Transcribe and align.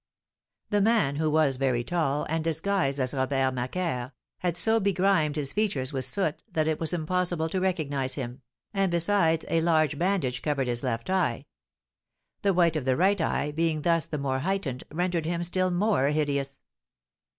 The 0.71 0.81
man, 0.81 1.17
who 1.17 1.29
was 1.29 1.57
very 1.57 1.83
tall, 1.83 2.25
and 2.27 2.43
disguised 2.43 2.99
as 2.99 3.13
Robert 3.13 3.53
Macaire, 3.53 4.13
had 4.39 4.57
so 4.57 4.79
begrimed 4.79 5.35
his 5.35 5.53
features 5.53 5.93
with 5.93 6.05
soot 6.05 6.41
that 6.51 6.65
it 6.67 6.79
was 6.79 6.91
impossible 6.91 7.47
to 7.49 7.61
recognise 7.61 8.15
him, 8.15 8.41
and, 8.73 8.89
besides, 8.91 9.45
a 9.47 9.61
large 9.61 9.99
bandage 9.99 10.41
covered 10.41 10.65
his 10.67 10.81
left 10.81 11.11
eye; 11.11 11.45
the 12.41 12.51
white 12.51 12.75
of 12.75 12.85
the 12.85 12.97
right 12.97 13.21
eye 13.21 13.51
being 13.51 13.83
thus 13.83 14.07
the 14.07 14.17
more 14.17 14.39
heightened, 14.39 14.83
rendered 14.91 15.27
him 15.27 15.43
still 15.43 15.69
more 15.69 16.07
hideous. 16.07 16.61